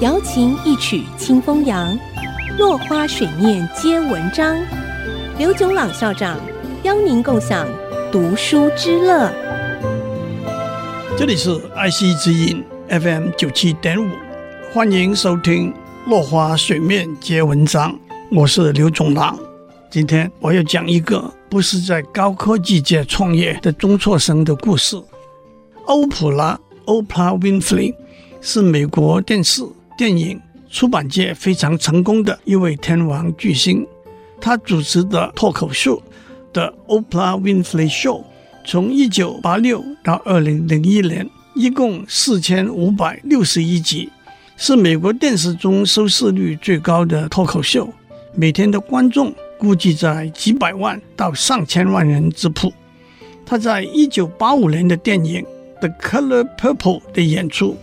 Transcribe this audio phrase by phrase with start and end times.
[0.00, 1.96] 瑶琴一曲清风扬，
[2.58, 4.56] 落花水面皆文章。
[5.38, 6.40] 刘炯朗校长
[6.82, 7.68] 邀您共享
[8.10, 9.30] 读书之乐。
[11.16, 14.10] 这里是爱惜之音 FM 九七点五，
[14.72, 15.70] 欢迎收听
[16.08, 17.92] 《落花水面皆文章》，
[18.32, 19.38] 我是刘炯朗。
[19.90, 25.00] 今天我要讲一个不是在高科技界创业的中辍生的故事。
[25.84, 27.94] 欧普拉 （Oprah Winfrey）
[28.40, 29.62] 是美国电视、
[30.02, 33.86] 电影、出版界非常成功的一位天王巨星。
[34.40, 35.96] 他主持的脱口秀
[36.52, 38.20] 《The Oprah Winfrey Show》
[38.66, 44.10] 从一九八六到二零零一年，一共四千五百六十一集，
[44.56, 47.88] 是美国电视中收视率最高的脱口秀，
[48.34, 49.32] 每天的观众。
[49.56, 52.72] 估计在几百万到上千万人之谱。
[53.46, 55.44] 他在一九八五年的电影
[55.78, 57.76] 《The Color Purple》的演出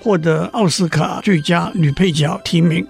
[0.00, 2.86] 获得奥斯卡最佳女配角提名。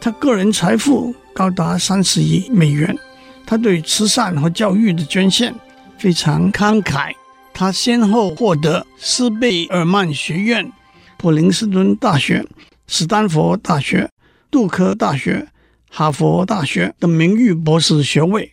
[0.00, 2.96] 她个人财富高达三十亿美元。
[3.44, 5.54] 她对慈善和教育的捐献
[5.98, 7.12] 非常慷慨。
[7.52, 10.70] 她先后获得斯贝尔曼学院、
[11.16, 12.44] 普林斯顿大学、
[12.86, 14.10] 斯坦福大学、
[14.50, 15.48] 杜克大学。
[15.88, 18.52] 哈佛大学的名誉博士学位，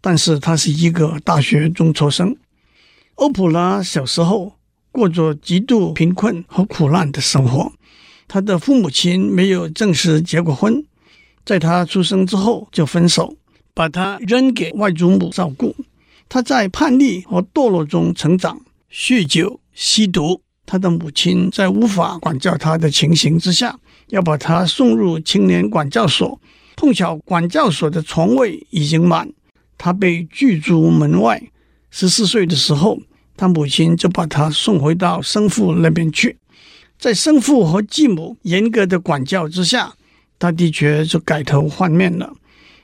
[0.00, 2.34] 但是她是一个大学中辍生。
[3.16, 4.54] 欧普拉小时候
[4.92, 7.72] 过着极度贫困和苦难的生活，
[8.26, 10.84] 他的父母亲没有正式结过婚，
[11.44, 13.36] 在他出生之后就分手，
[13.74, 15.74] 把他扔给外祖母照顾。
[16.28, 18.60] 他在叛逆和堕落中成长，
[18.92, 20.42] 酗酒、吸毒。
[20.64, 23.76] 他的母亲在无法管教他的情形之下，
[24.10, 26.40] 要把他送入青年管教所。
[26.76, 29.28] 碰巧管教所的床位已经满，
[29.76, 31.42] 他被拒诸门外。
[31.90, 33.00] 十四岁的时候，
[33.40, 36.36] 他母亲就把他送回到生父那边去。
[36.98, 39.94] 在生父和继母严格的管教之下，
[40.38, 42.34] 他的确就改头换面了。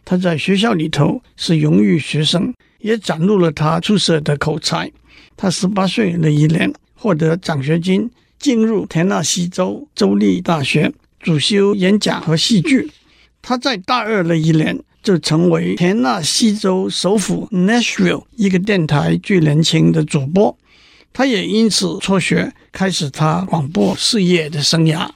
[0.02, 4.90] 他在学校里头是荣誉学生，也展露了他出色的口才。
[5.36, 12.90] 他十八岁那一年获得奖学金，进入田纳西州州立大学，主修演讲和戏剧。
[13.42, 20.58] 他在大二那一年就成为田纳西州首府 Nashville 一个电台最年轻的主播，
[21.12, 25.08] 他也因此辍学，开始他广播事业的生涯。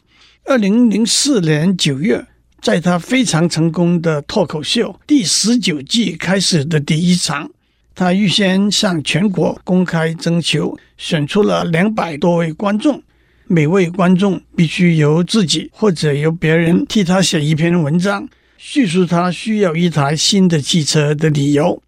[0.44, 2.24] 二零零四年九月，
[2.62, 7.50] 在他非常成功的脱口秀第十九季开始的第一场，
[7.92, 13.02] 他预先向全国公开征求，选出了两百多位观众。
[13.48, 18.28] 每位观众必须由自己或者由别人替他写一篇文章，
[18.62, 21.82] 叙述他需要一台新的汽车的理由。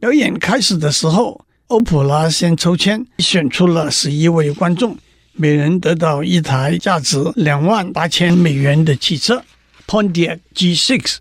[0.00, 4.98] 表演开始的时候，欧普拉先抽签选出了十一位观众，
[5.34, 9.44] 每人得到一台价值两万八千美元的汽车
[9.86, 11.18] Pontiac G6。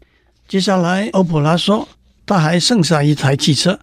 [0.48, 1.88] 接下来，欧普拉说
[2.26, 3.80] 他还剩下一台汽车，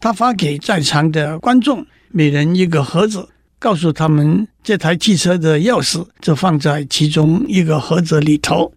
[0.00, 3.28] 他发给在场的观众每人一个盒子。
[3.60, 8.72] 告诉他们，这台汽车的钥匙就放在其中一个盒子里头。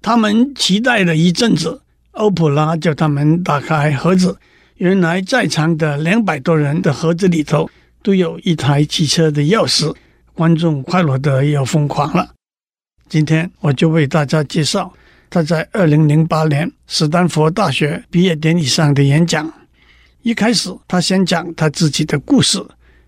[0.00, 1.82] 他们期待了一阵子，
[2.12, 4.36] 欧普拉叫他们打开盒子。
[4.76, 7.68] 原来在场的两百多人的盒子里头
[8.02, 9.94] 都有一台汽车的钥匙。
[10.34, 12.30] 观众快乐的要疯狂了。
[13.08, 14.94] 今天我就为大家介绍
[15.28, 19.52] 他在二零零八年斯坦福大学毕业典礼上的演讲。
[20.22, 22.64] 一开始，他先讲他自己的故事。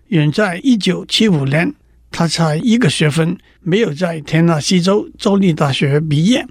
[0.07, 1.73] 远在一九七五年，
[2.11, 6.45] 他才一个学分，没有在田纳西州州立大学毕业。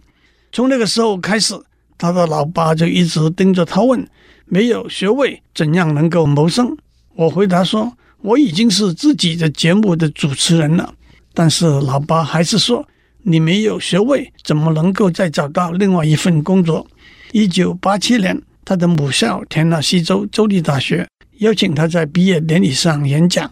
[0.52, 1.54] 从那个时候开始，
[1.96, 4.06] 他的老爸就一直盯着他问
[4.46, 6.76] ：“没有学位，怎样能够谋生？”
[7.14, 10.94] 我回答说：“我已经是自己的节目的主持人了。”
[11.32, 12.86] 但是老爸还是说
[13.22, 16.86] ：“你没有学位，怎么能够再找到另外一份工作？”
[17.32, 21.06] 一九八七年，他的母校田纳西州州立大学。
[21.38, 23.50] 邀请他在毕业典礼上演讲。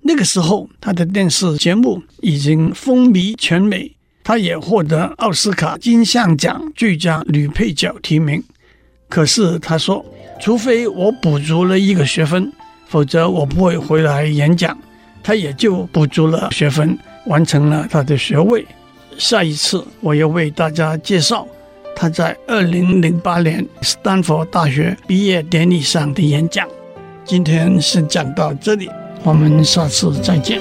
[0.00, 3.94] 那个时候，他的电视节目已经风靡全美，
[4.28, 8.44] 他也获得奥斯卡金像奖最佳女配角提名。
[9.08, 10.04] 可是他说
[10.38, 12.52] ：“除非我补足了一个学分，
[12.88, 14.76] 否则我不会回来演讲。”
[15.24, 18.66] 他也就补足了学分，完成了他的学位。
[19.16, 21.48] 下一次，我要为大家介绍
[21.96, 26.68] 他在二零零八年斯坦福大学毕业典礼上的演讲。
[27.24, 28.90] 今天先讲到这里，
[29.24, 30.60] 我们下次再见。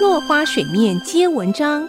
[0.00, 1.88] 落花水面皆文章，